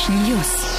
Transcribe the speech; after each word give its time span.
Fresh 0.00 0.08
News. 0.08 0.52
Ну 0.54 0.66
и 0.66 0.69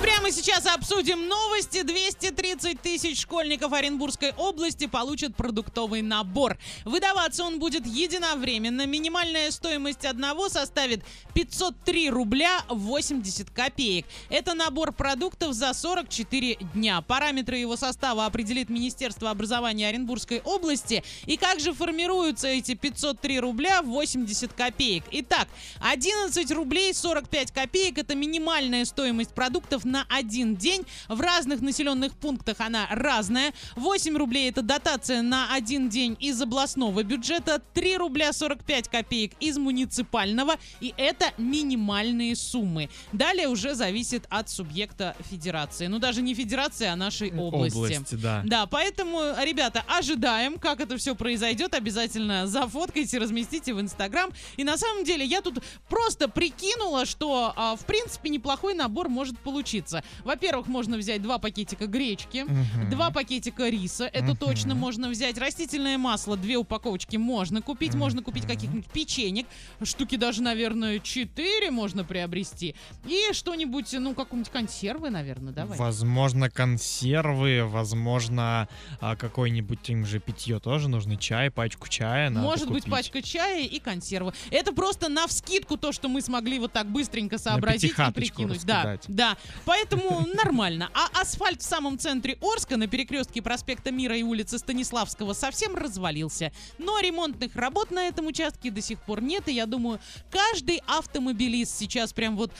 прямо 0.00 0.30
сейчас 0.30 0.66
обсудим 0.66 1.28
новости. 1.28 1.82
230 1.82 2.80
тысяч 2.80 3.20
школьников 3.20 3.72
Оренбургской 3.72 4.32
области 4.36 4.86
получат 4.86 5.36
продуктовый 5.36 6.02
набор. 6.02 6.56
Выдаваться 6.84 7.44
он 7.44 7.58
будет 7.58 7.86
единовременно. 7.86 8.86
Минимальная 8.86 9.50
стоимость 9.50 10.04
одного 10.04 10.48
составит 10.48 11.04
503 11.34 12.10
рубля 12.10 12.62
80 12.68 13.50
копеек. 13.50 14.06
Это 14.30 14.54
набор 14.54 14.92
продуктов 14.92 15.52
за 15.52 15.74
44 15.74 16.56
дня. 16.74 17.02
Параметры 17.02 17.58
его 17.58 17.76
состава 17.76 18.26
определит 18.26 18.70
Министерство 18.70 19.30
образования 19.30 19.88
Оренбургской 19.88 20.40
области. 20.44 21.02
И 21.26 21.36
как 21.36 21.60
же 21.60 21.72
формируются 21.72 22.48
эти 22.48 22.74
503 22.74 23.40
рубля 23.40 23.82
80 23.82 24.52
копеек? 24.52 25.04
Итак, 25.10 25.48
11 25.80 26.50
рублей 26.52 26.94
45 26.94 27.52
копеек 27.52 27.98
это 27.98 28.14
минимальная 28.14 28.84
стоимость 28.84 29.34
продуктов 29.34 29.84
на 29.90 30.06
один 30.08 30.56
день. 30.56 30.86
В 31.08 31.20
разных 31.20 31.60
населенных 31.60 32.14
пунктах 32.14 32.60
она 32.60 32.86
разная. 32.90 33.52
8 33.76 34.16
рублей 34.16 34.48
это 34.48 34.62
дотация 34.62 35.22
на 35.22 35.52
один 35.52 35.88
день 35.88 36.16
из 36.20 36.40
областного 36.40 37.02
бюджета, 37.02 37.60
3 37.74 37.96
рубля 37.96 38.32
45 38.32 38.88
копеек 38.88 39.32
из 39.40 39.58
муниципального. 39.58 40.54
И 40.80 40.94
это 40.96 41.26
минимальные 41.36 42.36
суммы. 42.36 42.88
Далее 43.12 43.48
уже 43.48 43.74
зависит 43.74 44.26
от 44.30 44.48
субъекта 44.48 45.16
федерации. 45.30 45.86
Ну 45.86 45.98
даже 45.98 46.22
не 46.22 46.34
федерации, 46.34 46.86
а 46.86 46.96
нашей 46.96 47.32
области. 47.36 47.76
Области, 47.76 48.14
да. 48.14 48.42
Да, 48.44 48.66
поэтому, 48.66 49.20
ребята, 49.42 49.84
ожидаем, 49.88 50.58
как 50.58 50.80
это 50.80 50.96
все 50.96 51.14
произойдет. 51.14 51.74
Обязательно 51.74 52.46
зафоткайте, 52.46 53.18
разместите 53.18 53.74
в 53.74 53.80
Инстаграм. 53.80 54.30
И 54.56 54.64
на 54.64 54.76
самом 54.76 55.04
деле 55.04 55.24
я 55.24 55.40
тут 55.40 55.62
просто 55.88 56.28
прикинула, 56.28 57.06
что, 57.06 57.52
а, 57.56 57.76
в 57.76 57.84
принципе, 57.84 58.28
неплохой 58.30 58.74
набор 58.74 59.08
может 59.08 59.38
получиться. 59.38 59.79
Во-первых, 60.24 60.66
можно 60.68 60.96
взять 60.96 61.22
два 61.22 61.38
пакетика 61.38 61.86
гречки, 61.86 62.44
Мгм. 62.46 62.90
два 62.90 63.10
пакетика 63.10 63.68
риса, 63.68 64.04
это 64.06 64.24
Мгм. 64.32 64.36
точно 64.36 64.74
можно 64.74 65.08
взять. 65.08 65.38
Растительное 65.38 65.98
масло, 65.98 66.36
две 66.36 66.56
упаковочки 66.56 67.16
можно 67.16 67.62
купить. 67.62 67.94
Можно 67.94 68.22
купить 68.22 68.46
каких-нибудь 68.46 68.86
печенек, 68.86 69.46
штуки 69.82 70.16
даже, 70.16 70.42
наверное, 70.42 70.98
четыре 70.98 71.70
можно 71.70 72.04
приобрести. 72.04 72.74
И 73.06 73.32
что-нибудь, 73.32 73.92
ну, 73.92 74.14
какую-нибудь 74.14 74.52
консервы, 74.52 75.10
наверное, 75.10 75.52
давай. 75.52 75.78
Возможно, 75.78 76.50
консервы, 76.50 77.64
возможно, 77.66 78.68
а, 79.00 79.16
какое-нибудь 79.16 79.88
им 79.90 80.04
же 80.06 80.20
питье 80.20 80.58
тоже 80.60 80.88
нужно, 80.88 81.16
чай, 81.16 81.50
пачку 81.50 81.88
чая 81.88 82.30
надо 82.30 82.46
Может 82.46 82.68
быть, 82.68 82.84
купить. 82.84 82.92
пачка 82.92 83.22
чая 83.22 83.64
и 83.64 83.78
консервы. 83.80 84.32
Это 84.50 84.72
просто 84.72 85.08
на 85.08 85.26
вскидку 85.26 85.76
то, 85.76 85.92
что 85.92 86.08
мы 86.08 86.20
смогли 86.20 86.58
вот 86.58 86.72
так 86.72 86.86
быстренько 86.86 87.38
сообразить 87.38 87.92
и 87.98 88.12
прикинуть. 88.12 88.64
Да, 88.64 88.98
да. 89.08 89.36
Поэтому 89.70 90.26
нормально. 90.34 90.90
А 90.94 91.20
асфальт 91.20 91.60
в 91.60 91.64
самом 91.64 91.96
центре 91.96 92.36
Орска 92.40 92.76
на 92.76 92.88
перекрестке 92.88 93.40
проспекта 93.40 93.92
Мира 93.92 94.16
и 94.16 94.24
улицы 94.24 94.58
Станиславского 94.58 95.32
совсем 95.32 95.76
развалился. 95.76 96.50
Но 96.78 96.98
ремонтных 96.98 97.54
работ 97.54 97.92
на 97.92 98.08
этом 98.08 98.26
участке 98.26 98.72
до 98.72 98.82
сих 98.82 99.00
пор 99.00 99.22
нет. 99.22 99.46
И 99.46 99.52
я 99.52 99.66
думаю, 99.66 100.00
каждый 100.28 100.82
автомобилист 100.88 101.78
сейчас 101.78 102.12
прям 102.12 102.36
вот 102.36 102.50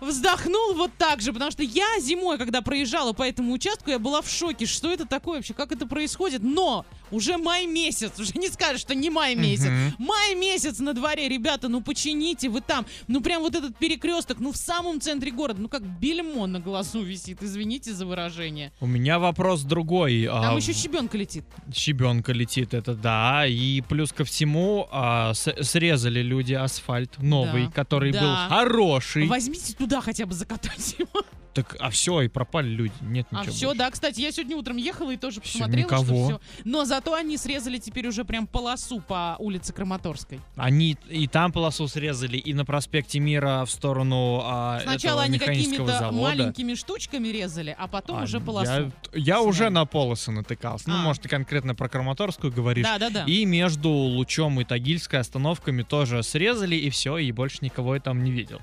вздохнул 0.00 0.74
вот 0.74 0.90
так 0.98 1.20
же, 1.20 1.32
потому 1.32 1.52
что 1.52 1.62
я 1.62 2.00
зимой, 2.00 2.36
когда 2.36 2.62
проезжала 2.62 3.12
по 3.12 3.22
этому 3.22 3.52
участку, 3.52 3.90
я 3.90 4.00
была 4.00 4.20
в 4.20 4.28
шоке, 4.28 4.66
что 4.66 4.90
это 4.90 5.06
такое 5.06 5.36
вообще, 5.36 5.54
как 5.54 5.70
это 5.70 5.86
происходит, 5.86 6.42
но 6.42 6.84
уже 7.10 7.36
май 7.38 7.66
месяц, 7.66 8.18
уже 8.18 8.32
не 8.34 8.48
скажешь, 8.48 8.80
что 8.80 8.94
не 8.94 9.10
май 9.10 9.34
месяц, 9.34 9.66
Мгм. 9.66 9.94
май 9.98 10.34
месяц 10.34 10.78
на 10.78 10.92
дворе, 10.94 11.28
ребята, 11.28 11.68
ну 11.68 11.80
почините 11.82 12.48
вы 12.48 12.60
там, 12.60 12.86
ну 13.08 13.20
прям 13.20 13.42
вот 13.42 13.54
этот 13.54 13.76
перекресток, 13.76 14.38
ну 14.40 14.52
в 14.52 14.56
самом 14.56 15.00
центре 15.00 15.30
города, 15.30 15.60
ну 15.60 15.68
как 15.68 15.82
бельмо 15.82 16.46
на 16.46 16.60
глазу 16.60 17.02
висит, 17.02 17.42
извините 17.42 17.92
за 17.92 18.06
выражение. 18.06 18.72
У 18.80 18.86
меня 18.86 19.18
вопрос 19.18 19.62
другой. 19.62 20.26
Там 20.26 20.54
а, 20.54 20.58
еще 20.58 20.72
щебенка 20.72 21.16
летит. 21.18 21.44
Щебенка 21.74 22.32
летит, 22.32 22.74
это 22.74 22.94
да. 22.94 23.46
И 23.46 23.80
плюс 23.82 24.12
ко 24.12 24.24
всему 24.24 24.88
а, 24.90 25.34
с- 25.34 25.54
срезали 25.62 26.20
люди 26.22 26.54
асфальт 26.54 27.18
новый, 27.18 27.66
Да, 27.66 27.72
который 27.72 28.12
да. 28.12 28.20
был 28.20 28.56
хороший. 28.56 29.26
Возьмите 29.26 29.74
туда 29.74 30.00
хотя 30.00 30.26
бы 30.26 30.34
закатать 30.34 30.94
его. 30.98 31.08
Так, 31.52 31.76
а 31.80 31.90
все, 31.90 32.20
и 32.22 32.28
пропали 32.28 32.68
люди. 32.68 32.92
Нет 33.00 33.26
А 33.32 33.40
ничего. 33.40 33.52
все, 33.52 33.66
больше. 33.66 33.78
да, 33.78 33.90
кстати, 33.90 34.20
я 34.20 34.30
сегодня 34.30 34.56
утром 34.56 34.76
ехала 34.76 35.10
и 35.10 35.16
тоже 35.16 35.40
Всё, 35.40 35.58
посмотрела, 35.58 35.86
никого. 35.86 36.04
что 36.04 36.38
все. 36.38 36.40
Но 36.64 36.84
зато 36.84 37.12
они 37.14 37.36
срезали 37.36 37.78
теперь 37.78 38.06
уже 38.06 38.24
прям 38.24 38.46
полосу 38.46 39.00
по 39.00 39.34
улице 39.40 39.72
Краматорской. 39.72 40.40
Они 40.56 40.96
и 41.08 41.26
там 41.26 41.50
полосу 41.50 41.88
срезали, 41.88 42.36
и 42.36 42.54
на 42.54 42.64
проспекте 42.64 43.18
Мира 43.18 43.64
в 43.64 43.70
сторону 43.70 44.40
а, 44.44 44.78
Сначала 44.82 45.22
этого 45.22 45.22
они 45.24 45.38
какими-то 45.38 46.12
маленькими 46.12 46.74
штучками 46.74 47.26
резали, 47.28 47.74
а 47.76 47.88
потом 47.88 48.18
А, 48.20 48.22
уже 48.22 48.36
я- 48.38 48.44
полосу. 48.44 48.92
Я, 49.12 49.40
уже 49.42 49.58
сняли. 49.58 49.72
на 49.72 49.86
полосы 49.86 50.30
натыкался. 50.30 50.88
Ну, 50.88 50.94
А. 50.94 50.98
может, 50.98 51.22
ты 51.22 51.28
конкретно 51.28 51.74
про 51.74 51.88
Краматорскую 51.88 52.52
говоришь. 52.52 52.84
Да, 52.86 52.98
да, 52.98 53.10
да. 53.10 53.24
И 53.24 53.44
между 53.44 53.90
Лучом 53.90 54.60
и 54.60 54.64
Тагильской 54.64 55.18
остановками 55.18 55.82
тоже 55.82 56.22
срезали, 56.22 56.76
и 56.76 56.90
все, 56.90 57.18
и 57.18 57.32
больше 57.32 57.58
никого 57.62 57.96
я 57.96 58.00
там 58.00 58.22
не 58.22 58.30
видел. 58.30 58.60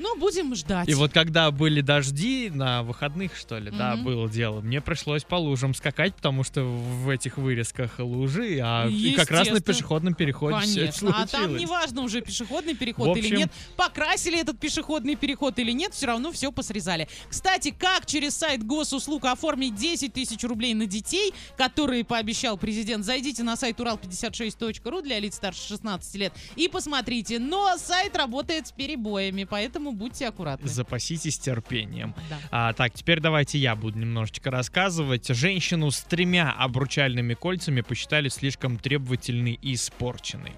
Ну, 0.00 0.16
будем 0.16 0.54
ждать. 0.54 0.88
И 0.88 0.94
вот 0.94 1.12
когда 1.12 1.50
были 1.50 1.82
дожди 1.82 2.50
на 2.50 2.82
выходных, 2.82 3.36
что 3.36 3.58
ли, 3.58 3.70
да, 3.70 3.96
Мгм. 3.96 4.04
было 4.04 4.28
дело, 4.30 4.60
мне 4.62 4.80
пришлось 4.80 5.24
по 5.24 5.34
лужам 5.34 5.74
скакать, 5.74 6.14
потому 6.14 6.42
что 6.42 6.64
в 6.64 7.08
этих 7.10 7.36
вырезках 7.36 7.98
лужи, 7.98 8.58
а 8.62 8.88
и 8.88 9.12
как 9.12 9.30
раз 9.30 9.48
на 9.50 9.60
пешеходном 9.60 10.14
переходе 10.14 10.58
все 10.60 10.84
это 10.86 10.98
Конечно, 11.00 11.22
а 11.22 11.26
там 11.26 11.56
неважно 11.56 12.00
уже 12.02 12.22
пешеходный 12.22 12.74
переход 12.74 13.08
В 13.14 13.18
или 13.18 13.26
общем- 13.26 13.36
нет, 13.38 13.52
покрасили 13.76 14.40
этот 14.40 14.58
пешеходный 14.58 15.16
переход 15.16 15.58
или 15.58 15.72
нет, 15.72 15.92
все 15.92 16.06
равно 16.06 16.32
все 16.32 16.50
посрезали. 16.50 17.06
Кстати, 17.28 17.70
как 17.76 18.06
через 18.06 18.34
сайт 18.34 18.64
госуслуг 18.64 19.26
оформить 19.26 19.74
10 19.74 20.14
тысяч 20.14 20.42
рублей 20.44 20.72
на 20.72 20.86
детей, 20.86 21.34
которые 21.58 22.04
пообещал 22.04 22.56
президент, 22.56 23.04
зайдите 23.04 23.42
на 23.42 23.54
сайт 23.56 23.78
урал56.ру 23.80 25.02
для 25.02 25.18
лиц 25.18 25.34
старше 25.36 25.68
16 25.68 26.14
лет 26.16 26.32
и 26.56 26.68
посмотрите. 26.68 27.38
Но 27.38 27.76
сайт 27.76 28.16
работает 28.16 28.68
с 28.68 28.72
перебоями, 28.72 29.44
поэтому 29.44 29.89
будьте 29.92 30.28
аккуратны. 30.28 30.68
Запаситесь 30.68 31.38
терпением. 31.38 32.14
Да. 32.28 32.38
А, 32.50 32.72
так, 32.72 32.92
теперь 32.94 33.20
давайте 33.20 33.58
я 33.58 33.74
буду 33.76 33.98
немножечко 33.98 34.50
рассказывать. 34.50 35.28
Женщину 35.28 35.90
с 35.90 36.00
тремя 36.00 36.52
обручальными 36.52 37.34
кольцами 37.34 37.80
посчитали 37.80 38.28
слишком 38.28 38.78
требовательной 38.78 39.58
и 39.60 39.74
испорченной. 39.74 40.52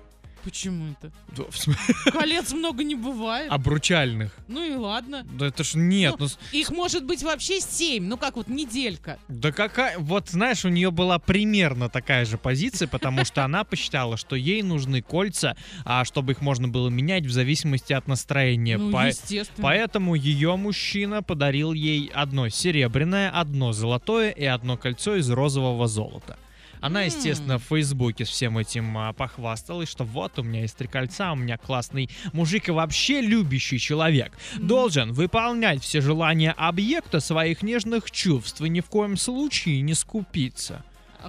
Почему 0.45 0.93
это? 0.93 1.13
Да, 1.37 1.45
в 1.49 1.57
смысле, 1.57 1.95
Колец 2.13 2.53
много 2.53 2.83
не 2.83 2.95
бывает. 2.95 3.51
Обручальных. 3.51 4.35
Ну 4.49 4.65
и 4.65 4.75
ладно. 4.75 5.25
Да 5.33 5.47
это 5.47 5.63
ж 5.63 5.75
нет. 5.75 6.17
Ну, 6.19 6.27
ну 6.27 6.59
Их 6.59 6.71
может 6.71 7.05
быть 7.05 7.23
вообще 7.23 7.61
7, 7.61 8.05
ну 8.05 8.17
как 8.17 8.37
вот 8.37 8.49
неделька. 8.49 9.19
Да 9.29 9.53
какая... 9.53 9.99
Вот 9.99 10.29
знаешь, 10.31 10.65
у 10.65 10.69
нее 10.69 10.91
была 10.91 11.19
примерно 11.19 11.89
такая 11.89 12.25
же 12.25 12.39
позиция, 12.39 12.89
потому 12.89 13.25
что 13.25 13.45
она 13.45 13.65
посчитала, 13.65 14.17
что 14.17 14.37
ей 14.37 14.63
нужны 14.63 15.01
кольца, 15.03 15.57
а 15.85 16.05
чтобы 16.05 16.33
их 16.33 16.41
можно 16.41 16.69
было 16.69 16.89
менять 16.89 17.25
в 17.25 17.31
зависимости 17.31 17.93
от 17.93 18.09
настроения. 18.09 18.79
Ну, 18.79 18.93
По- 18.93 19.07
естественно. 19.09 19.63
Поэтому 19.63 20.15
ее 20.15 20.57
мужчина 20.57 21.23
подарил 21.23 21.73
ей 21.73 22.11
одно 22.13 22.49
серебряное, 22.49 23.31
одно 23.31 23.73
золотое 23.73 24.31
и 24.31 24.45
одно 24.45 24.77
кольцо 24.77 25.17
из 25.17 25.31
розового 25.31 25.87
золота. 25.89 26.39
Она, 26.83 27.03
естественно, 27.03 27.59
в 27.59 27.63
Фейсбуке 27.63 28.25
с 28.25 28.29
всем 28.29 28.59
этим 28.59 28.99
а, 28.99 29.13
похвасталась, 29.13 29.89
что 29.89 30.03
вот 30.03 30.39
у 30.41 30.43
меня 30.43 30.63
есть 30.63 30.77
три 30.77 30.89
кольца, 30.89 31.33
у 31.33 31.37
меня 31.37 31.57
классный 31.57 32.11
мужик 32.33 32.69
и 32.69 32.73
вообще 32.73 33.21
любящий 33.21 33.79
человек. 33.79 34.33
Должен 34.59 35.13
выполнять 35.13 35.81
все 35.81 36.01
желания 36.01 36.51
объекта 36.51 37.21
своих 37.21 37.63
нежных 37.63 38.11
чувств 38.11 38.61
и 38.61 38.69
ни 38.69 38.81
в 38.81 38.87
коем 38.87 39.17
случае 39.17 39.81
не 39.81 39.95
скупиться. 39.95 40.85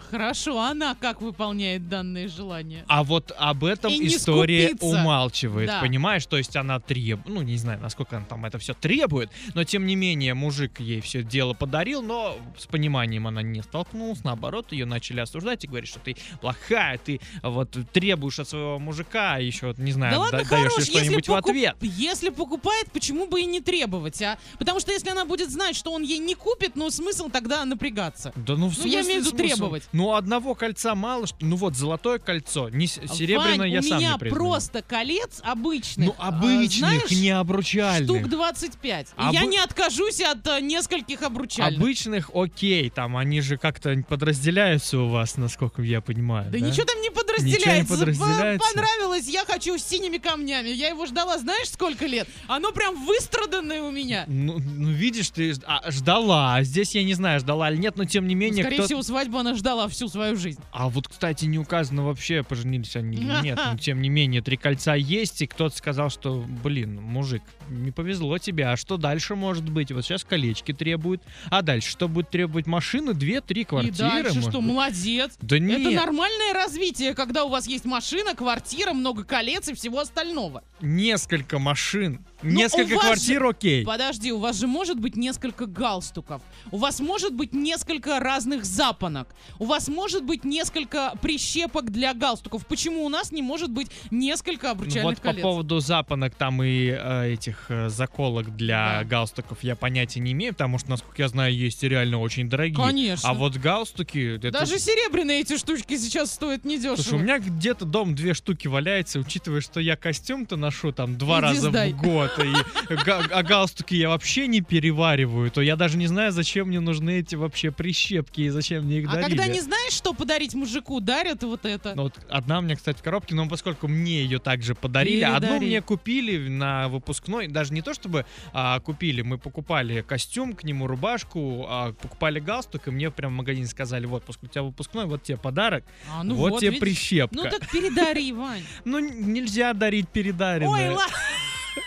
Хорошо, 0.10 0.60
она 0.60 0.96
как 0.96 1.22
выполняет 1.22 1.88
данные 1.90 2.28
желания? 2.28 2.84
А 2.88 3.04
вот 3.04 3.32
об 3.38 3.64
этом 3.64 3.92
И 3.92 4.08
история 4.08 4.76
умалчивает, 4.82 5.68
Да. 5.68 5.82
понимаешь? 5.82 6.26
То 6.26 6.38
есть 6.38 6.56
она 6.56 6.80
требует, 6.80 7.28
ну 7.28 7.42
не 7.42 7.58
знаю, 7.58 7.80
насколько 7.82 8.18
она 8.18 8.26
там 8.26 8.46
это 8.46 8.58
все 8.58 8.74
требует, 8.74 9.30
но 9.54 9.64
тем 9.64 9.86
не 9.86 9.96
менее 9.96 10.34
мужик 10.34 10.80
ей 10.80 11.02
все 11.02 11.24
дело 11.24 11.54
подарил, 11.54 12.02
но 12.02 12.38
с 12.58 12.66
пониманием 12.66 13.28
она 13.28 13.42
не 13.42 13.62
столкнулась, 13.62 14.24
наоборот, 14.24 14.72
ее 14.72 14.86
начали 14.86 15.20
осуждать 15.20 15.64
и 15.64 15.68
говорить, 15.68 15.90
что 15.90 16.00
ты 16.00 16.16
плохая, 16.42 16.98
ты 16.98 17.20
вот 17.42 17.76
требуешь 17.92 18.40
от 18.40 18.50
своего 18.50 18.80
мужика, 18.80 19.36
а 19.36 19.40
еще, 19.40 19.68
вот, 19.68 19.78
не 19.78 19.92
знаю, 19.92 20.14
Да 20.14 20.20
ладно, 20.20 20.40
да- 20.44 20.50
даешь 20.50 20.72
хорош, 20.72 20.86
что-нибудь 20.88 21.28
в 21.28 21.32
покуп- 21.32 21.50
ответ. 21.50 21.76
если 21.82 22.30
покупает, 22.30 22.92
почему 22.92 23.28
бы 23.28 23.42
и 23.42 23.46
не 23.46 23.62
требовать, 23.62 24.22
а? 24.22 24.38
Потому 24.60 24.80
что 24.80 24.92
если 24.92 25.10
она 25.10 25.26
будет 25.26 25.50
знать, 25.52 25.76
что 25.76 25.92
он 25.92 26.04
ей 26.04 26.20
не 26.20 26.36
купит, 26.36 26.76
ну 26.76 26.90
смысл 26.90 27.30
тогда 27.30 27.64
напрягаться. 27.66 28.32
Да 28.36 28.56
ну, 28.56 28.70
в 28.70 28.78
Ну, 28.78 28.86
я 28.86 29.02
смысле 29.02 29.02
имею 29.02 29.22
в 29.24 29.26
виду 29.28 29.38
смысл? 29.38 29.74
Требовать. 29.92 29.94
Ну, 29.94 30.16
одного 30.16 30.56
кольца 30.56 30.96
мало, 30.96 31.28
что... 31.28 31.38
ну 31.42 31.56
вот, 31.56 31.76
золотое 31.76 32.20
кольцо, 32.20 32.70
не 32.70 32.88
с- 32.88 33.00
серебряное 33.14 33.58
Вань, 33.58 33.72
я 33.72 33.80
у 33.80 33.84
сам 33.84 33.98
меня 34.00 34.12
не 34.14 34.18
признаю. 34.20 34.44
просто 34.44 34.82
колец 34.82 35.42
обычных. 35.44 36.08
Ну, 36.08 36.16
а, 36.18 36.30
обычных, 36.30 36.78
знаешь, 36.90 37.12
не 37.12 37.30
обручальных. 37.30 38.10
Штук 38.10 38.30
25. 38.30 39.08
И 39.08 39.22
Обы- 39.22 39.34
я 39.34 39.46
не 39.46 39.58
откажусь 39.58 40.22
от 40.22 40.48
а, 40.48 40.60
нескольких 40.60 41.22
обручальных. 41.22 41.80
Обычных 41.80 42.32
окей, 42.34 42.90
там 42.90 43.18
они 43.18 43.42
же 43.42 43.58
как-то 43.58 44.04
подразделяются 44.08 45.00
у 45.00 45.10
вас, 45.10 45.38
насколько 45.38 45.82
я 45.82 46.02
понимаю. 46.02 46.50
Да, 46.52 46.60
ничего 46.60 46.86
там 46.86 47.02
не 47.02 47.10
подразделяется. 47.38 47.94
подразделяется. 47.98 48.68
П- 48.68 48.74
Понравилось, 48.74 49.28
я 49.28 49.46
хочу 49.46 49.78
с 49.78 49.84
синими 49.84 50.18
камнями. 50.18 50.70
Я 50.70 50.90
его 50.90 51.06
ждала, 51.06 51.38
знаешь, 51.38 51.70
сколько 51.70 52.06
лет? 52.06 52.28
Оно 52.48 52.72
прям 52.72 53.06
выстраданное 53.06 53.82
у 53.84 53.92
меня. 53.92 54.26
Ну, 54.28 54.60
ну, 54.60 54.90
видишь, 54.92 55.30
ты 55.30 55.54
а, 55.66 55.90
ждала. 55.92 56.56
А 56.56 56.64
Здесь 56.64 56.96
я 56.96 57.04
не 57.04 57.14
знаю, 57.14 57.40
ждала 57.40 57.70
или 57.72 57.78
нет, 57.78 57.96
но 57.98 58.06
тем 58.06 58.28
не 58.28 58.36
Ну, 58.36 58.42
менее. 58.42 58.64
Скорее 58.64 58.78
кто- 58.78 58.86
всего, 58.88 59.04
свадьбу 59.04 59.38
она 59.38 59.56
ждала 59.56 59.88
всю 59.88 60.08
свою 60.08 60.36
жизнь. 60.36 60.60
А 60.72 60.90
вот, 60.90 61.08
кстати, 61.08 61.46
не 61.46 61.60
указано 61.60 62.06
вообще, 62.06 62.44
поженились 62.44 62.96
они 62.96 63.18
или 63.18 63.42
нет. 63.44 63.60
Но 63.72 63.78
тем 63.80 64.02
не 64.02 64.10
менее, 64.10 64.42
три 64.42 64.58
кольца 64.58 64.96
есть, 64.96 65.42
и 65.42 65.48
кто-то 65.48 65.76
сказал, 65.76 66.10
что, 66.10 66.44
блин, 66.64 67.02
мужик, 67.02 67.42
не 67.70 67.92
повезло 67.92 68.38
тебе, 68.38 68.66
а 68.68 68.78
что 68.78 68.98
дальше 68.98 69.36
может 69.36 69.70
быть? 69.70 69.92
Вот 69.92 70.04
сейчас 70.06 70.24
колечки 70.24 70.74
требуют, 70.74 71.22
а 71.50 71.62
дальше 71.62 71.90
что 71.90 72.08
будет 72.08 72.30
требовать? 72.30 72.68
Машины, 72.68 73.14
две, 73.14 73.42
три 73.42 73.64
квартиры? 73.64 73.94
И 73.96 74.24
дальше 74.24 74.42
что, 74.42 74.60
быть? 74.62 74.70
молодец. 74.72 75.32
Да 75.42 75.60
нет, 75.60 75.82
Это 75.82 75.92
нормальное 75.92 76.54
развитие, 76.54 77.14
когда 77.26 77.46
у 77.46 77.50
вас 77.50 77.68
есть 77.68 77.86
машина, 77.86 78.36
квартира, 78.36 78.92
много 78.92 79.24
колец 79.24 79.70
и 79.70 79.74
всего 79.74 80.00
остального. 80.00 80.62
несколько 80.82 81.58
машин, 81.58 82.26
несколько 82.44 82.94
у 82.94 82.96
вас 82.98 83.06
квартир, 83.06 83.46
окей. 83.46 83.86
Подожди, 83.86 84.32
у 84.32 84.40
вас 84.40 84.58
же 84.58 84.68
может 84.68 85.00
быть 85.00 85.16
несколько 85.16 85.66
галстуков. 85.66 86.42
У 86.72 86.78
вас 86.78 87.00
может 87.00 87.34
быть 87.34 87.54
несколько 87.54 88.20
разных 88.20 88.66
запонок. 88.66 89.28
У 89.60 89.66
вас 89.66 89.88
может 89.88 90.24
быть 90.24 90.44
несколько 90.44 91.14
прищепок 91.22 91.92
для 91.92 92.14
галстуков. 92.14 92.66
Почему 92.68 93.04
у 93.06 93.10
нас 93.10 93.32
не 93.32 93.42
может 93.42 93.72
быть 93.72 93.88
несколько 94.12 94.68
Ну, 94.68 94.72
обручальных 94.72 95.04
Вот 95.04 95.18
по 95.18 95.24
колец? 95.30 95.42
поводу 95.42 95.80
запонок 95.80 96.36
там 96.36 96.62
и 96.64 96.88
э, 96.90 97.34
этих 97.34 97.66
э, 97.70 97.90
заколок 97.90 98.56
для 98.56 99.00
Да. 99.00 99.04
галстуков 99.06 99.64
я 99.64 99.76
понятия 99.76 100.20
не 100.20 100.32
имею, 100.34 100.54
потому 100.54 100.78
что, 100.80 100.90
насколько 100.92 101.22
я 101.22 101.28
знаю, 101.28 101.56
есть 101.56 101.82
реально 101.84 102.20
очень 102.20 102.50
дорогие. 102.50 102.76
Конечно. 102.78 103.30
А 103.30 103.34
вот 103.34 103.58
галстуки... 103.58 104.36
это- 104.38 104.52
Даже 104.52 104.80
серебряные 104.80 105.42
эти 105.42 105.58
штучки 105.58 105.98
сейчас 105.98 106.32
стоят 106.34 106.66
недешево. 106.66 106.96
Слушай, 106.96 107.16
у 107.16 107.20
меня 107.20 107.40
где-то 107.40 107.86
дом 107.86 108.16
две 108.16 108.34
штуки 108.34 108.68
валяется, 108.68 109.20
учитывая, 109.20 109.62
что 109.62 109.80
я 109.80 109.96
костюм-то 109.96 110.56
ношу 110.58 110.92
там 110.92 111.18
два 111.18 111.40
Иди 111.40 111.48
раза 111.48 111.70
сдай. 111.70 111.94
в 111.94 112.02
год, 112.02 112.32
и 112.40 112.96
га- 113.06 113.24
а 113.32 113.44
галстуки 113.44 113.96
я 113.96 114.10
вообще 114.10 114.48
не 114.48 114.62
перевариваю, 114.62 115.52
то 115.52 115.62
я 115.62 115.76
даже 115.76 115.98
не 115.98 116.08
знаю, 116.08 116.32
зачем 116.32 116.68
мне 116.68 116.80
нужны 116.80 117.20
эти 117.20 117.36
вообще 117.36 117.72
прищепки 117.72 118.42
и 118.42 118.50
зачем 118.50 118.86
мне 118.86 119.00
их 119.00 119.10
А 119.10 119.14
дарили. 119.14 119.30
когда 119.38 119.48
не 119.48 119.62
знаешь, 119.62 119.94
что 119.94 120.14
подарить 120.14 120.54
мужику, 120.54 121.00
дарят 121.00 121.44
вот 121.44 121.66
это. 121.66 121.94
Ну, 121.96 122.04
вот 122.04 122.14
одна 122.30 122.60
у 122.60 122.62
меня, 122.62 122.76
кстати, 122.76 122.98
в 123.00 123.04
коробке, 123.04 123.36
но 123.36 123.48
поскольку 123.48 123.88
мне 123.88 124.24
ее 124.24 124.40
также 124.40 124.76
подарили, 124.76 125.22
одну 125.24 125.40
Передарили. 125.40 125.66
мне 125.68 125.82
купили 125.82 126.48
на 126.48 126.88
выпускной, 126.90 127.48
даже 127.48 127.74
не 127.74 127.82
то 127.82 127.94
чтобы 127.94 128.26
а, 128.54 128.80
купили, 128.80 129.22
мы 129.22 129.38
покупали 129.38 130.02
костюм, 130.02 130.54
к 130.54 130.64
нему 130.64 130.88
рубашку, 130.88 131.66
а, 131.68 131.94
покупали 131.94 132.40
галстук, 132.40 132.88
и 132.88 132.92
мне 132.92 133.12
прям 133.12 133.34
в 133.34 133.36
магазине 133.38 133.68
сказали, 133.68 134.06
вот, 134.06 134.24
у 134.28 134.48
тебя 134.48 134.64
выпускной, 134.64 135.06
вот 135.06 135.24
тебе 135.24 135.38
подарок, 135.38 135.84
А, 136.12 136.24
ну 136.24 136.36
вот, 136.36 136.60
тебе 136.60 136.70
видишь. 136.70 136.80
прищепка. 136.82 137.36
Ну 137.36 137.44
так 137.44 137.70
передари, 137.70 138.32
Вань. 138.32 138.64
Ну, 138.86 139.00
нельзя 139.00 139.74
дарить 139.74 140.10
передаренное. 140.10 140.70
Ой, 140.70 140.96
ладно, 140.96 141.16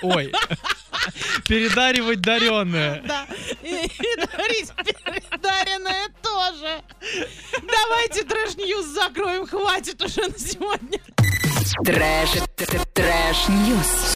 Ой. 0.02 0.32
Передаривать 1.46 2.20
даренное. 2.20 3.02
да. 3.06 3.26
И, 3.62 3.86
и 3.86 4.16
дарить 4.16 4.72
передаренное 5.04 6.08
тоже. 6.22 6.82
Давайте 7.62 8.24
trash 8.24 8.59
news 8.59 8.86
закроем, 8.86 9.46
хватит 9.46 10.02
уже 10.02 10.22
на 10.22 10.38
сегодня. 10.38 10.98
Trash, 11.84 12.30
trash, 12.94 13.48
news. 13.48 14.04